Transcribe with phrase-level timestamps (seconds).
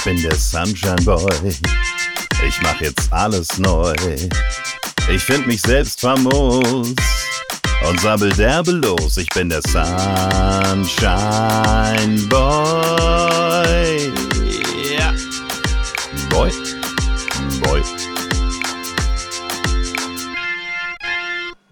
[0.00, 1.52] Ich bin der Sunshine Boy.
[2.48, 3.92] Ich mach jetzt alles neu.
[5.12, 6.94] Ich find mich selbst famos
[7.86, 9.18] und sabbel derbe los.
[9.18, 10.88] Ich bin der Sunshine
[12.30, 14.10] Boy.
[14.98, 15.12] Ja.
[16.30, 16.50] Boy.
[17.62, 17.82] Boy.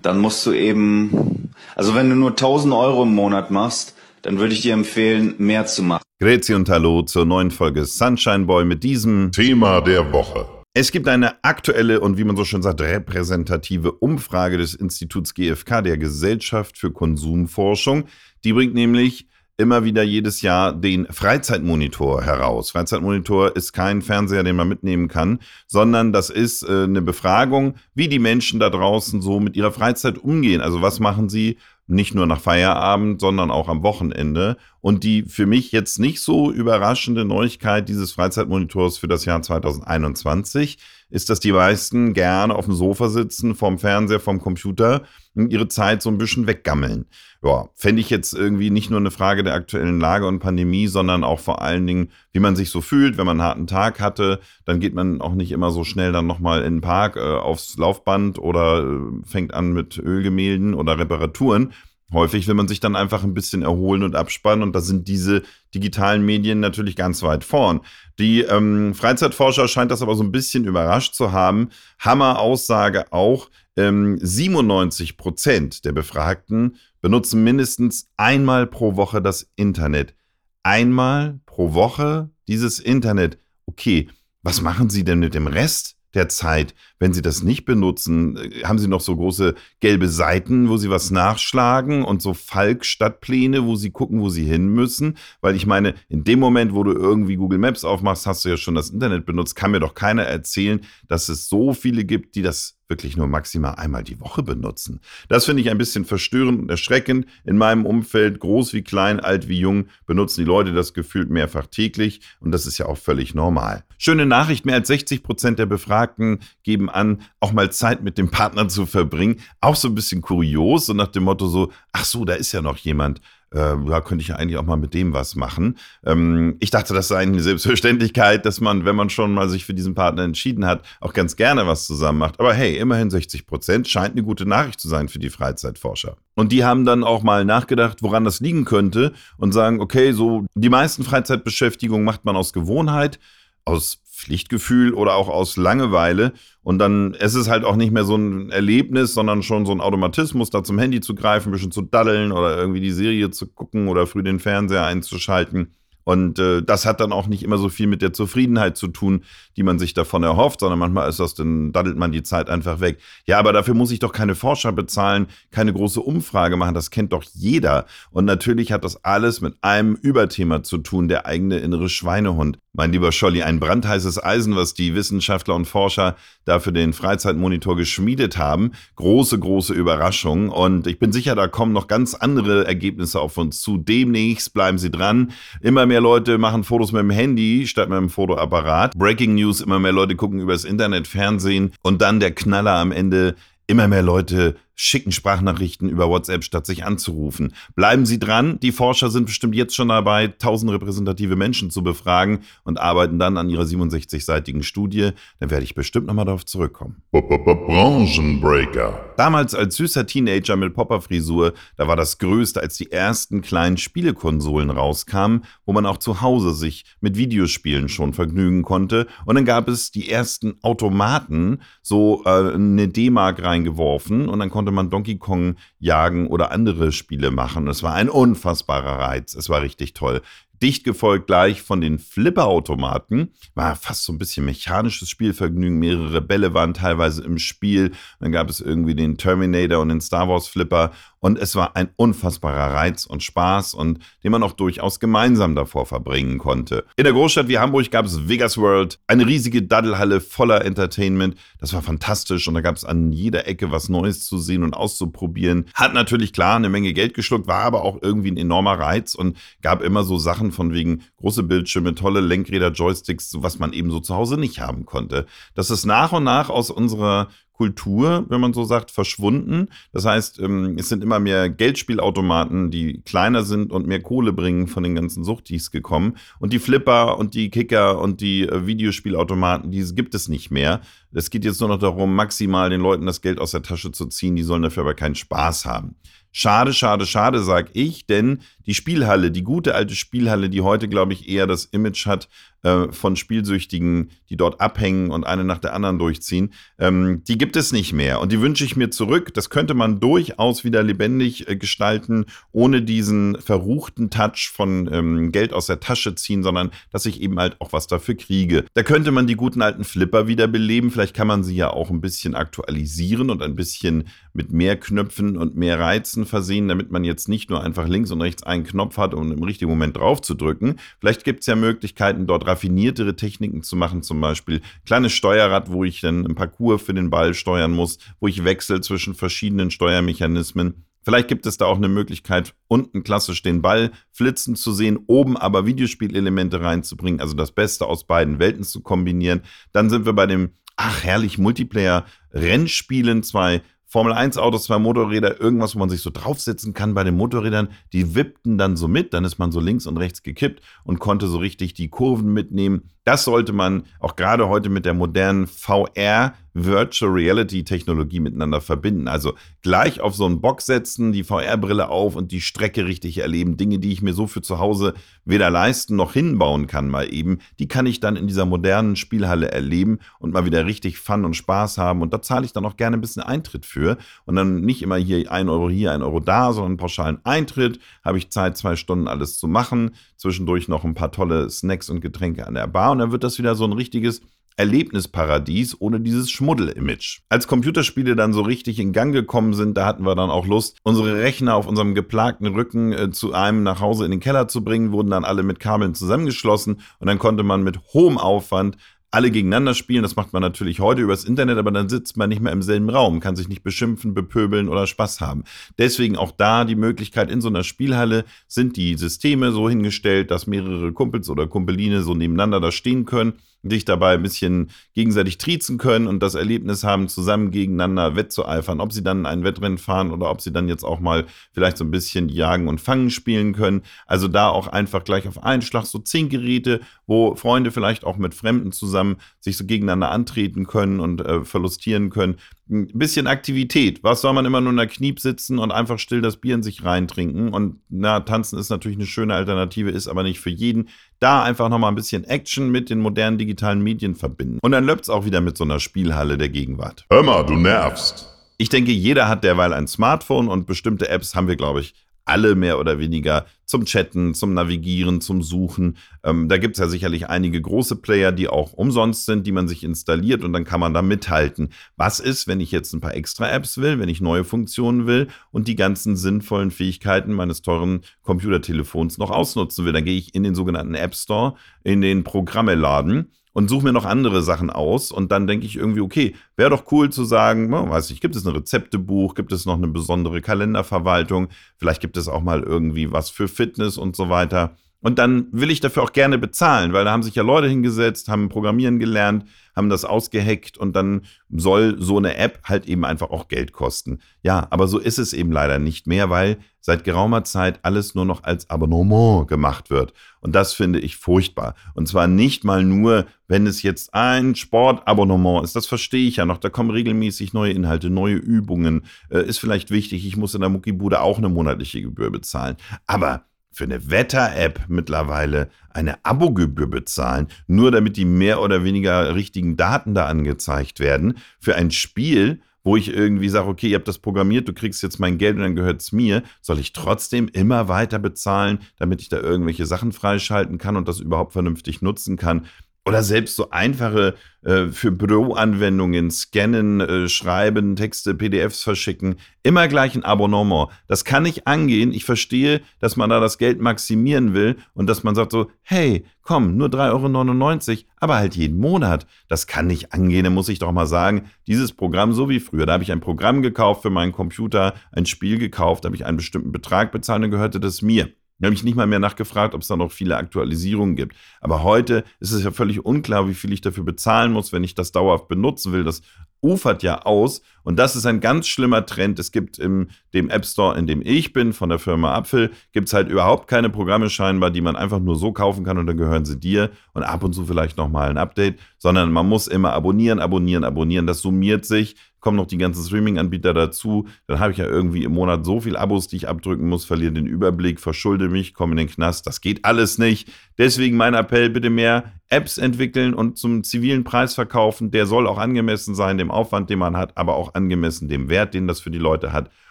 [0.02, 4.52] Dann musst du eben, also wenn du nur 1000 Euro im Monat machst, dann würde
[4.52, 6.02] ich dir empfehlen, mehr zu machen.
[6.20, 10.48] Grüezi und Hallo zur neuen Folge Sunshine Boy mit diesem Thema der Woche.
[10.74, 15.80] Es gibt eine aktuelle und wie man so schön sagt, repräsentative Umfrage des Instituts GfK,
[15.82, 18.06] der Gesellschaft für Konsumforschung.
[18.42, 19.28] Die bringt nämlich
[19.58, 22.72] immer wieder jedes Jahr den Freizeitmonitor heraus.
[22.72, 28.08] Freizeitmonitor ist kein Fernseher, den man mitnehmen kann, sondern das ist äh, eine Befragung, wie
[28.08, 30.62] die Menschen da draußen so mit ihrer Freizeit umgehen.
[30.62, 34.56] Also was machen sie nicht nur nach Feierabend, sondern auch am Wochenende.
[34.80, 40.78] Und die für mich jetzt nicht so überraschende Neuigkeit dieses Freizeitmonitors für das Jahr 2021
[41.10, 45.02] ist, dass die meisten gerne auf dem Sofa sitzen, vorm Fernseher, vorm Computer
[45.34, 47.06] und ihre Zeit so ein bisschen weggammeln.
[47.42, 51.24] Ja, fände ich jetzt irgendwie nicht nur eine Frage der aktuellen Lage und Pandemie, sondern
[51.24, 54.40] auch vor allen Dingen, wie man sich so fühlt, wenn man einen harten Tag hatte.
[54.64, 57.76] Dann geht man auch nicht immer so schnell dann nochmal in den Park äh, aufs
[57.78, 61.72] Laufband oder äh, fängt an mit Ölgemälden oder Reparaturen,
[62.10, 65.42] Häufig will man sich dann einfach ein bisschen erholen und abspannen und da sind diese
[65.74, 67.80] digitalen Medien natürlich ganz weit vorn.
[68.18, 71.68] Die ähm, Freizeitforscher scheint das aber so ein bisschen überrascht zu haben.
[71.98, 80.14] Hammer-Aussage auch, ähm, 97 Prozent der Befragten benutzen mindestens einmal pro Woche das Internet.
[80.62, 83.38] Einmal pro Woche dieses Internet.
[83.66, 84.08] Okay,
[84.42, 85.98] was machen Sie denn mit dem Rest?
[86.14, 86.74] der Zeit.
[86.98, 90.90] Wenn Sie das nicht benutzen, äh, haben Sie noch so große gelbe Seiten, wo Sie
[90.90, 95.16] was nachschlagen und so Falk-Stadtpläne, wo Sie gucken, wo Sie hin müssen.
[95.40, 98.56] Weil ich meine, in dem Moment, wo du irgendwie Google Maps aufmachst, hast du ja
[98.56, 102.42] schon das Internet benutzt, kann mir doch keiner erzählen, dass es so viele gibt, die
[102.42, 105.00] das wirklich nur maximal einmal die Woche benutzen.
[105.28, 107.26] Das finde ich ein bisschen verstörend und erschreckend.
[107.44, 111.66] In meinem Umfeld, groß wie klein, alt wie jung, benutzen die Leute das gefühlt mehrfach
[111.66, 113.84] täglich und das ist ja auch völlig normal.
[113.98, 118.30] Schöne Nachricht, mehr als 60 Prozent der Befragten geben an, auch mal Zeit mit dem
[118.30, 119.40] Partner zu verbringen.
[119.60, 122.62] Auch so ein bisschen kurios, so nach dem Motto so, ach so, da ist ja
[122.62, 123.20] noch jemand
[123.54, 125.76] äh, ja, könnte ich ja eigentlich auch mal mit dem was machen.
[126.04, 129.74] Ähm, ich dachte, das sei eine Selbstverständlichkeit, dass man, wenn man schon mal sich für
[129.74, 132.40] diesen Partner entschieden hat, auch ganz gerne was zusammen macht.
[132.40, 136.16] Aber hey, immerhin 60 Prozent scheint eine gute Nachricht zu sein für die Freizeitforscher.
[136.34, 140.44] Und die haben dann auch mal nachgedacht, woran das liegen könnte und sagen, okay, so
[140.54, 143.18] die meisten Freizeitbeschäftigungen macht man aus Gewohnheit,
[143.68, 146.32] aus Pflichtgefühl oder auch aus Langeweile.
[146.62, 149.80] Und dann ist es halt auch nicht mehr so ein Erlebnis, sondern schon so ein
[149.80, 153.46] Automatismus, da zum Handy zu greifen, ein bisschen zu daddeln oder irgendwie die Serie zu
[153.46, 155.74] gucken oder früh den Fernseher einzuschalten.
[156.08, 159.24] Und äh, das hat dann auch nicht immer so viel mit der Zufriedenheit zu tun,
[159.58, 162.80] die man sich davon erhofft, sondern manchmal ist das, dann daddelt man die Zeit einfach
[162.80, 162.98] weg.
[163.26, 167.12] Ja, aber dafür muss ich doch keine Forscher bezahlen, keine große Umfrage machen, das kennt
[167.12, 167.84] doch jeder.
[168.10, 172.58] Und natürlich hat das alles mit einem Überthema zu tun, der eigene innere Schweinehund.
[172.72, 177.76] Mein lieber Scholli, ein brandheißes Eisen, was die Wissenschaftler und Forscher da für den Freizeitmonitor
[177.76, 178.70] geschmiedet haben.
[178.94, 180.48] Große, große Überraschung.
[180.48, 183.78] Und ich bin sicher, da kommen noch ganz andere Ergebnisse auf uns zu.
[183.78, 185.32] Demnächst bleiben Sie dran.
[185.60, 188.94] Immer mehr Leute machen Fotos mit dem Handy statt mit dem Fotoapparat.
[188.96, 191.72] Breaking News, immer mehr Leute gucken übers Internet, Fernsehen.
[191.82, 193.34] Und dann der Knaller am Ende.
[193.66, 197.52] Immer mehr Leute schicken Sprachnachrichten über WhatsApp, statt sich anzurufen.
[197.74, 198.60] Bleiben Sie dran.
[198.60, 203.36] Die Forscher sind bestimmt jetzt schon dabei, tausend repräsentative Menschen zu befragen und arbeiten dann
[203.36, 205.10] an ihrer 67-seitigen Studie.
[205.40, 207.02] Da werde ich bestimmt nochmal darauf zurückkommen.
[207.10, 209.14] Branchenbreaker.
[209.16, 214.70] Damals als süßer Teenager mit Popperfrisur, da war das Größte, als die ersten kleinen Spielekonsolen
[214.70, 219.08] rauskamen, wo man auch zu Hause sich mit Videospielen schon vergnügen konnte.
[219.26, 224.67] Und dann gab es die ersten Automaten, so äh, eine D-Mark reingeworfen und dann konnte
[224.68, 227.68] konnte man Donkey Kong jagen oder andere Spiele machen.
[227.68, 229.34] Es war ein unfassbarer Reiz.
[229.34, 230.22] Es war richtig toll
[230.62, 233.32] dicht gefolgt gleich von den Flipperautomaten.
[233.54, 235.78] War fast so ein bisschen mechanisches Spielvergnügen.
[235.78, 237.92] Mehrere Bälle waren teilweise im Spiel.
[238.20, 240.92] Dann gab es irgendwie den Terminator und den Star Wars Flipper.
[241.20, 245.86] Und es war ein unfassbarer Reiz und Spaß und den man auch durchaus gemeinsam davor
[245.86, 246.84] verbringen konnte.
[246.96, 251.36] In der Großstadt wie Hamburg gab es Vegas World, eine riesige Daddelhalle voller Entertainment.
[251.58, 254.74] Das war fantastisch und da gab es an jeder Ecke was Neues zu sehen und
[254.74, 255.66] auszuprobieren.
[255.74, 259.36] Hat natürlich klar eine Menge Geld geschluckt, war aber auch irgendwie ein enormer Reiz und
[259.62, 264.00] gab immer so Sachen, von wegen große Bildschirme, tolle Lenkräder, Joysticks, was man eben so
[264.00, 265.26] zu Hause nicht haben konnte.
[265.54, 269.66] Das ist nach und nach aus unserer Kultur, wenn man so sagt, verschwunden.
[269.92, 274.68] Das heißt, ähm, es sind immer mehr Geldspielautomaten, die kleiner sind und mehr Kohle bringen
[274.68, 276.16] von den ganzen Suchtis gekommen.
[276.38, 280.82] Und die Flipper und die Kicker und die äh, Videospielautomaten, die gibt es nicht mehr.
[281.12, 284.06] Es geht jetzt nur noch darum, maximal den Leuten das Geld aus der Tasche zu
[284.06, 284.36] ziehen.
[284.36, 285.96] Die sollen dafür aber keinen Spaß haben.
[286.30, 291.14] Schade, schade, schade, sag ich, denn die Spielhalle, die gute alte Spielhalle, die heute, glaube
[291.14, 292.28] ich, eher das Image hat
[292.62, 297.56] äh, von Spielsüchtigen, die dort abhängen und eine nach der anderen durchziehen, ähm, die gibt
[297.56, 298.20] es nicht mehr.
[298.20, 299.32] Und die wünsche ich mir zurück.
[299.32, 305.54] Das könnte man durchaus wieder lebendig äh, gestalten, ohne diesen verruchten Touch von ähm, Geld
[305.54, 308.64] aus der Tasche ziehen, sondern dass ich eben halt auch was dafür kriege.
[308.74, 310.90] Da könnte man die guten alten Flipper wieder beleben.
[310.90, 315.38] Vielleicht kann man sie ja auch ein bisschen aktualisieren und ein bisschen mit mehr Knöpfen
[315.38, 318.66] und mehr Reizen versehen, damit man jetzt nicht nur einfach links und rechts ein einen
[318.66, 320.76] Knopf hat, um im richtigen Moment drauf zu drücken.
[321.00, 325.84] Vielleicht gibt es ja Möglichkeiten, dort raffiniertere Techniken zu machen, zum Beispiel kleines Steuerrad, wo
[325.84, 330.84] ich dann ein Parcours für den Ball steuern muss, wo ich wechsle zwischen verschiedenen Steuermechanismen.
[331.08, 335.38] Vielleicht gibt es da auch eine Möglichkeit, unten klassisch den Ball flitzen zu sehen, oben
[335.38, 339.40] aber Videospielelemente reinzubringen, also das Beste aus beiden Welten zu kombinieren.
[339.72, 345.74] Dann sind wir bei dem, ach herrlich, Multiplayer-Rennspielen, zwei Formel 1 Autos, zwei Motorräder, irgendwas,
[345.74, 347.68] wo man sich so draufsetzen kann bei den Motorrädern.
[347.94, 351.26] Die wippten dann so mit, dann ist man so links und rechts gekippt und konnte
[351.26, 352.90] so richtig die Kurven mitnehmen.
[353.08, 356.34] Das sollte man auch gerade heute mit der modernen VR
[356.64, 359.08] Virtual Reality Technologie miteinander verbinden.
[359.08, 363.56] Also gleich auf so einen Box setzen, die VR-Brille auf und die Strecke richtig erleben.
[363.56, 364.94] Dinge, die ich mir so für zu Hause
[365.24, 369.50] weder leisten noch hinbauen kann, mal eben, die kann ich dann in dieser modernen Spielhalle
[369.50, 372.02] erleben und mal wieder richtig Fun und Spaß haben.
[372.02, 373.98] Und da zahle ich dann auch gerne ein bisschen Eintritt für.
[374.24, 377.78] Und dann nicht immer hier ein Euro hier, ein Euro da, sondern pauschalen Eintritt.
[378.04, 379.92] Habe ich Zeit, zwei Stunden alles zu machen.
[380.16, 382.92] Zwischendurch noch ein paar tolle Snacks und Getränke an der Bar.
[382.92, 384.20] Und dann wird das wieder so ein richtiges
[384.58, 387.20] Erlebnisparadies ohne dieses Schmuddel-Image.
[387.28, 390.78] Als Computerspiele dann so richtig in Gang gekommen sind, da hatten wir dann auch Lust,
[390.82, 394.64] unsere Rechner auf unserem geplagten Rücken äh, zu einem nach Hause in den Keller zu
[394.64, 398.76] bringen, wurden dann alle mit Kabeln zusammengeschlossen und dann konnte man mit hohem Aufwand
[399.10, 400.02] alle gegeneinander spielen.
[400.02, 402.90] Das macht man natürlich heute übers Internet, aber dann sitzt man nicht mehr im selben
[402.90, 405.44] Raum, kann sich nicht beschimpfen, bepöbeln oder Spaß haben.
[405.78, 410.46] Deswegen auch da die Möglichkeit in so einer Spielhalle sind die Systeme so hingestellt, dass
[410.46, 415.78] mehrere Kumpels oder Kumpeline so nebeneinander da stehen können dich dabei ein bisschen gegenseitig triezen
[415.78, 418.80] können und das Erlebnis haben, zusammen gegeneinander wettzueifern.
[418.80, 421.84] Ob sie dann ein Wettrennen fahren oder ob sie dann jetzt auch mal vielleicht so
[421.84, 423.82] ein bisschen Jagen und Fangen spielen können.
[424.06, 428.16] Also da auch einfach gleich auf einen Schlag so zehn Geräte, wo Freunde vielleicht auch
[428.16, 432.36] mit Fremden zusammen sich so gegeneinander antreten können und äh, verlustieren können
[432.70, 434.02] ein bisschen Aktivität.
[434.02, 436.62] Was soll man immer nur in der Kniep sitzen und einfach still das Bier in
[436.62, 437.48] sich reintrinken?
[437.52, 440.88] Und na, tanzen ist natürlich eine schöne Alternative, ist aber nicht für jeden.
[441.18, 444.58] Da einfach nochmal ein bisschen Action mit den modernen digitalen Medien verbinden.
[444.62, 447.06] Und dann löppt es auch wieder mit so einer Spielhalle der Gegenwart.
[447.10, 448.28] Hör mal, du nervst.
[448.58, 451.94] Ich denke, jeder hat derweil ein Smartphone und bestimmte Apps haben wir, glaube ich,
[452.28, 455.96] alle mehr oder weniger zum Chatten, zum Navigieren, zum Suchen.
[456.24, 459.68] Ähm, da gibt es ja sicherlich einige große Player, die auch umsonst sind, die man
[459.68, 461.70] sich installiert und dann kann man da mithalten.
[461.96, 465.28] Was ist, wenn ich jetzt ein paar extra Apps will, wenn ich neue Funktionen will
[465.50, 469.92] und die ganzen sinnvollen Fähigkeiten meines teuren Computertelefons noch ausnutzen will?
[469.92, 471.54] Dann gehe ich in den sogenannten App Store,
[471.84, 475.10] in den Programmeladen und suche mir noch andere Sachen aus.
[475.10, 478.36] Und dann denke ich irgendwie, okay, wäre doch cool zu sagen, oh, weiß ich, gibt
[478.36, 483.12] es ein Rezeptebuch, gibt es noch eine besondere Kalenderverwaltung, vielleicht gibt es auch mal irgendwie
[483.12, 484.76] was für Fitness und so weiter.
[485.00, 488.28] Und dann will ich dafür auch gerne bezahlen, weil da haben sich ja Leute hingesetzt,
[488.28, 489.44] haben Programmieren gelernt,
[489.78, 494.18] haben das ausgeheckt und dann soll so eine App halt eben einfach auch Geld kosten.
[494.42, 498.24] Ja, aber so ist es eben leider nicht mehr, weil seit geraumer Zeit alles nur
[498.24, 500.12] noch als Abonnement gemacht wird.
[500.40, 501.74] Und das finde ich furchtbar.
[501.94, 505.76] Und zwar nicht mal nur, wenn es jetzt ein Sportabonnement ist.
[505.76, 506.58] Das verstehe ich ja noch.
[506.58, 509.04] Da kommen regelmäßig neue Inhalte, neue Übungen.
[509.30, 510.26] Äh, ist vielleicht wichtig.
[510.26, 512.76] Ich muss in der Muckibude auch eine monatliche Gebühr bezahlen.
[513.06, 519.76] Aber für eine Wetter-App mittlerweile eine Abogebühr bezahlen, nur damit die mehr oder weniger richtigen
[519.76, 521.38] Daten da angezeigt werden.
[521.60, 525.18] Für ein Spiel, wo ich irgendwie sage, okay, ihr habt das programmiert, du kriegst jetzt
[525.18, 529.28] mein Geld und dann gehört es mir, soll ich trotzdem immer weiter bezahlen, damit ich
[529.28, 532.66] da irgendwelche Sachen freischalten kann und das überhaupt vernünftig nutzen kann.
[533.08, 540.14] Oder selbst so einfache äh, für Büroanwendungen, scannen, äh, schreiben, Texte, PDFs verschicken, immer gleich
[540.14, 540.90] ein Abonnement.
[541.06, 542.12] Das kann nicht angehen.
[542.12, 546.26] Ich verstehe, dass man da das Geld maximieren will und dass man sagt so, hey,
[546.42, 549.26] komm, nur 3,99 Euro, aber halt jeden Monat.
[549.48, 552.84] Das kann nicht angehen, da muss ich doch mal sagen, dieses Programm so wie früher,
[552.84, 556.26] da habe ich ein Programm gekauft für meinen Computer, ein Spiel gekauft, da habe ich
[556.26, 558.28] einen bestimmten Betrag bezahlt und gehörte das mir.
[558.58, 561.36] Da habe ich nicht mal mehr nachgefragt, ob es da noch viele Aktualisierungen gibt.
[561.60, 564.94] Aber heute ist es ja völlig unklar, wie viel ich dafür bezahlen muss, wenn ich
[564.96, 566.02] das dauerhaft benutzen will.
[566.02, 566.22] Das
[566.60, 567.62] ufert ja aus.
[567.84, 569.38] Und das ist ein ganz schlimmer Trend.
[569.38, 573.08] Es gibt im dem App Store, in dem ich bin, von der Firma Apfel, gibt
[573.08, 576.16] es halt überhaupt keine Programme scheinbar, die man einfach nur so kaufen kann und dann
[576.16, 579.92] gehören sie dir und ab und zu vielleicht nochmal ein Update, sondern man muss immer
[579.92, 581.26] abonnieren, abonnieren, abonnieren.
[581.26, 584.26] Das summiert sich kommen noch die ganzen Streaming-Anbieter dazu.
[584.46, 587.32] Dann habe ich ja irgendwie im Monat so viel Abos, die ich abdrücken muss, verliere
[587.32, 589.46] den Überblick, verschulde mich, komme in den Knast.
[589.46, 590.50] Das geht alles nicht.
[590.78, 595.10] Deswegen mein Appell, bitte mehr Apps entwickeln und zum zivilen Preis verkaufen.
[595.10, 598.74] Der soll auch angemessen sein, dem Aufwand, den man hat, aber auch angemessen dem Wert,
[598.74, 599.70] den das für die Leute hat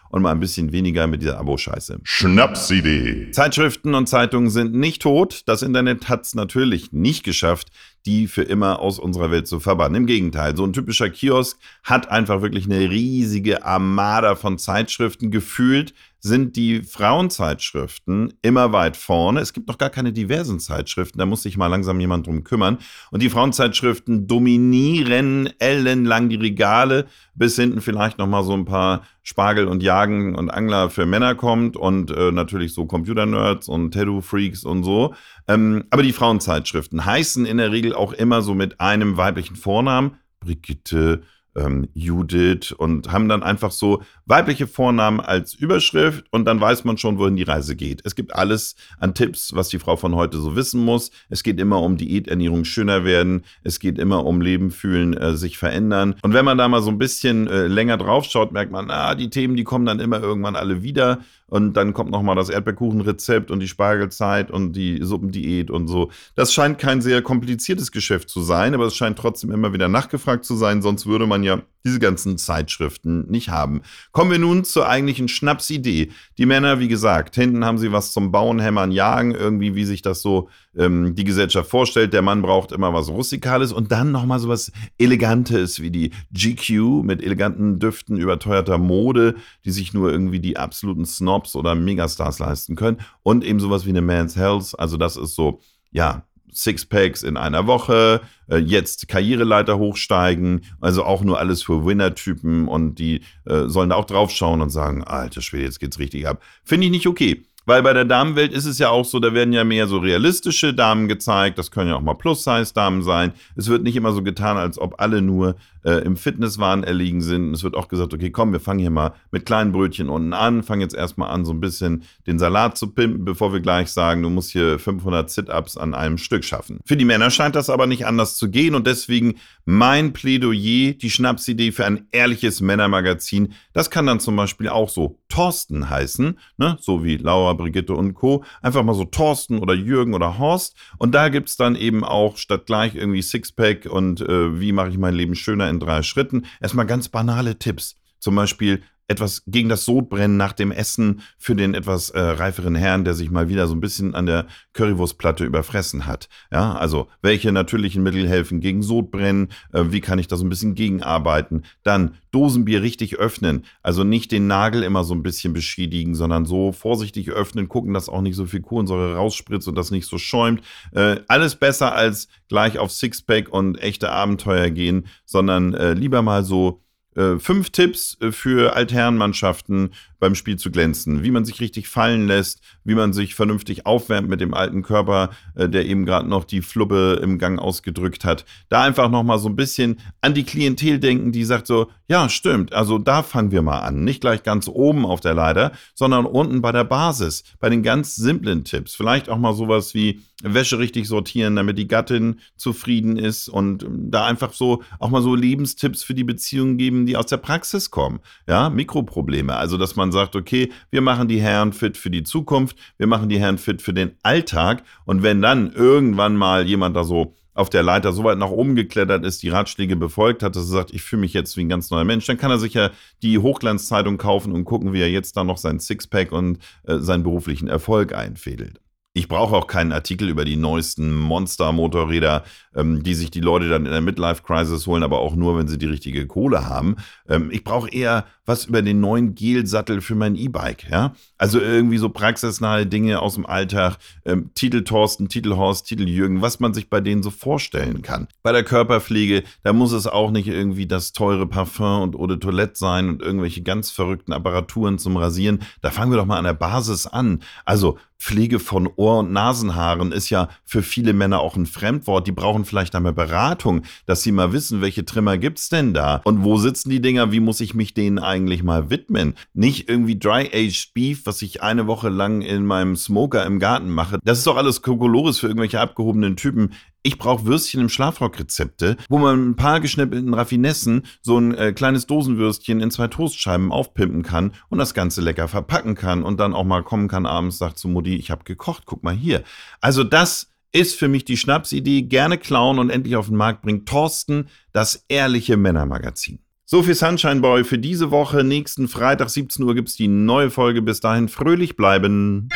[0.10, 2.00] und mal ein bisschen weniger mit dieser Abo-Scheiße.
[2.04, 3.32] Schnapsidee.
[3.32, 5.44] Zeitschriften und Zeitungen sind nicht tot.
[5.46, 7.70] Das Internet hat es natürlich nicht geschafft,
[8.06, 9.96] die für immer aus unserer Welt zu verbannen.
[9.96, 15.94] Im Gegenteil, so ein typischer Kiosk hat einfach wirklich eine riesige Armada von Zeitschriften gefühlt
[16.20, 19.40] sind die Frauenzeitschriften immer weit vorne.
[19.40, 22.80] Es gibt noch gar keine diversen Zeitschriften, da muss sich mal langsam jemand drum kümmern.
[23.12, 27.06] Und die Frauenzeitschriften dominieren ellenlang die Regale,
[27.36, 31.36] bis hinten vielleicht noch mal so ein paar Spargel und Jagen und Angler für Männer
[31.36, 35.14] kommt und äh, natürlich so Computer-Nerds und Tattoo-Freaks und so.
[35.48, 40.18] Ähm, aber die Frauenzeitschriften heißen in der Regel auch immer so mit einem weiblichen Vornamen.
[40.40, 41.24] Brigitte,
[41.58, 46.98] ähm, Judith und haben dann einfach so weibliche Vornamen als Überschrift und dann weiß man
[46.98, 48.02] schon, wohin die Reise geht.
[48.06, 51.12] Es gibt alles an Tipps, was die Frau von heute so wissen muss.
[51.30, 53.44] Es geht immer um Diät, Ernährung, schöner werden.
[53.64, 56.16] Es geht immer um Leben, fühlen, äh, sich verändern.
[56.22, 59.16] Und wenn man da mal so ein bisschen äh, länger drauf schaut, merkt man, ah,
[59.16, 61.20] die Themen, die kommen dann immer irgendwann alle wieder.
[61.50, 66.12] Und dann kommt nochmal das Erdbeerkuchenrezept und die Spargelzeit und die Suppendiät und so.
[66.36, 70.44] Das scheint kein sehr kompliziertes Geschäft zu sein, aber es scheint trotzdem immer wieder nachgefragt
[70.44, 73.82] zu sein, sonst würde man ja diese ganzen Zeitschriften nicht haben.
[74.12, 76.12] Kommen wir nun zur eigentlichen Schnapsidee.
[76.38, 80.02] Die Männer, wie gesagt, hinten haben sie was zum Bauen, Hämmern, Jagen, irgendwie, wie sich
[80.02, 82.14] das so ähm, die Gesellschaft vorstellt.
[82.14, 87.04] Der Mann braucht immer was Rustikales und dann nochmal so was Elegantes wie die GQ
[87.04, 92.76] mit eleganten Düften, überteuerter Mode, die sich nur irgendwie die absoluten Snobs oder Megastars leisten
[92.76, 92.98] können.
[93.24, 94.78] Und eben sowas wie eine Man's Health.
[94.78, 101.24] Also das ist so, ja, Sixpacks in einer Woche, äh, jetzt Karriereleiter hochsteigen, also auch
[101.24, 105.66] nur alles für Winner-Typen und die äh, sollen da auch draufschauen und sagen, alter Schwede,
[105.66, 106.42] jetzt geht's richtig ab.
[106.64, 107.44] Finde ich nicht okay.
[107.68, 110.74] Weil bei der Damenwelt ist es ja auch so, da werden ja mehr so realistische
[110.74, 111.58] Damen gezeigt.
[111.58, 113.34] Das können ja auch mal Plus-Size-Damen sein.
[113.58, 115.58] Es wird nicht immer so getan, als ob alle nur
[115.88, 117.54] äh, im Fitnesswahn erliegen sind.
[117.54, 120.62] Es wird auch gesagt, okay, komm, wir fangen hier mal mit kleinen Brötchen unten an,
[120.62, 124.22] fangen jetzt erstmal an, so ein bisschen den Salat zu pimpen, bevor wir gleich sagen,
[124.22, 126.82] du musst hier 500 Sit-Ups an einem Stück schaffen.
[126.86, 131.10] Für die Männer scheint das aber nicht anders zu gehen und deswegen mein Plädoyer, die
[131.10, 133.54] Schnapsidee für ein ehrliches Männermagazin.
[133.72, 136.78] Das kann dann zum Beispiel auch so Thorsten heißen, ne?
[136.82, 138.44] so wie Laura Brigitte und Co.
[138.62, 140.76] Einfach mal so Thorsten oder Jürgen oder Horst.
[140.98, 144.90] Und da gibt es dann eben auch statt gleich irgendwie Sixpack und äh, wie mache
[144.90, 148.00] ich mein Leben schöner in drei Schritten, erstmal ganz banale Tipps.
[148.20, 153.06] Zum Beispiel, etwas gegen das Sodbrennen nach dem Essen für den etwas äh, reiferen Herrn,
[153.06, 156.28] der sich mal wieder so ein bisschen an der Currywurstplatte überfressen hat.
[156.52, 159.50] Ja, also welche natürlichen Mittel helfen gegen Sodbrennen?
[159.72, 161.64] Äh, wie kann ich da so ein bisschen gegenarbeiten?
[161.84, 166.74] Dann Dosenbier richtig öffnen, also nicht den Nagel immer so ein bisschen beschädigen, sondern so
[166.74, 170.62] vorsichtig öffnen, gucken, dass auch nicht so viel Kohlensäure rausspritzt und das nicht so schäumt.
[170.92, 176.44] Äh, alles besser als gleich auf Sixpack und echte Abenteuer gehen, sondern äh, lieber mal
[176.44, 176.82] so
[177.18, 181.24] äh, fünf Tipps äh, für Altherrenmannschaften beim Spiel zu glänzen.
[181.24, 185.30] Wie man sich richtig fallen lässt, wie man sich vernünftig aufwärmt mit dem alten Körper,
[185.56, 188.46] äh, der eben gerade noch die Flubbe im Gang ausgedrückt hat.
[188.70, 192.74] Da einfach nochmal so ein bisschen an die Klientel denken, die sagt so, ja, stimmt,
[192.74, 194.04] also da fangen wir mal an.
[194.04, 198.16] Nicht gleich ganz oben auf der Leiter, sondern unten bei der Basis, bei den ganz
[198.16, 198.96] simplen Tipps.
[198.96, 204.26] Vielleicht auch mal sowas wie Wäsche richtig sortieren, damit die Gattin zufrieden ist und da
[204.26, 208.20] einfach so auch mal so Lebenstipps für die Beziehungen geben, die aus der Praxis kommen.
[208.48, 209.56] Ja, Mikroprobleme.
[209.56, 213.30] Also, dass man sagt, okay, wir machen die Herren fit für die Zukunft, wir machen
[213.30, 217.70] die Herren fit für den Alltag und wenn dann irgendwann mal jemand da so auf
[217.72, 220.94] der Leiter so weit nach oben geklettert ist, die Ratschläge befolgt hat, dass er sagt,
[220.94, 222.92] ich fühle mich jetzt wie ein ganz neuer Mensch, dann kann er sich ja
[223.24, 227.24] die Hochglanzzeitung kaufen und gucken, wie er jetzt da noch sein Sixpack und äh, seinen
[227.24, 228.80] beruflichen Erfolg einfädelt.
[229.18, 232.44] Ich brauche auch keinen Artikel über die neuesten Monster-Motorräder,
[232.76, 235.80] ähm, die sich die Leute dann in der Midlife-Crisis holen, aber auch nur, wenn sie
[235.80, 236.98] die richtige Kohle haben.
[237.28, 240.88] Ähm, ich brauche eher was über den neuen Gel-Sattel für mein E-Bike.
[240.92, 241.16] Ja?
[241.38, 243.98] Also irgendwie so praxisnahe Dinge aus dem Alltag.
[244.26, 248.28] Ähm, Titel Thorsten, Titel Horst, Titel Jürgen, was man sich bei denen so vorstellen kann.
[248.44, 252.38] Bei der Körperpflege, da muss es auch nicht irgendwie das teure Parfum und Eau de
[252.38, 255.60] Toilette sein und irgendwelche ganz verrückten Apparaturen zum Rasieren.
[255.82, 257.40] Da fangen wir doch mal an der Basis an.
[257.66, 262.28] Also Pflege von Ohr- und Nasenhaaren ist ja für viele Männer auch ein Fremdwort.
[262.28, 266.22] Die brauchen vielleicht einmal Beratung, dass sie mal wissen, welche Trimmer gibt's denn da?
[266.24, 267.32] Und wo sitzen die Dinger?
[267.32, 269.36] Wie muss ich mich denen eigentlich mal widmen?
[269.54, 274.18] Nicht irgendwie Dry-Aged Beef, was ich eine Woche lang in meinem Smoker im Garten mache.
[274.24, 276.74] Das ist doch alles Kokolores für irgendwelche abgehobenen Typen.
[277.04, 282.08] Ich brauche Würstchen im Schlafrock-Rezepte, wo man ein paar geschnippelten Raffinessen, so ein äh, kleines
[282.08, 286.64] Dosenwürstchen in zwei Toastscheiben aufpimpen kann und das Ganze lecker verpacken kann und dann auch
[286.64, 289.44] mal kommen kann abends, sagt zu Mutti, ich habe gekocht, guck mal hier.
[289.80, 293.88] Also das ist für mich die Schnapsidee, gerne klauen und endlich auf den Markt bringt
[293.88, 296.40] Thorsten, das ehrliche Männermagazin.
[296.70, 298.44] So viel Sunshine Boy für diese Woche.
[298.44, 300.82] Nächsten Freitag 17 Uhr gibt es die neue Folge.
[300.82, 302.50] Bis dahin fröhlich bleiben.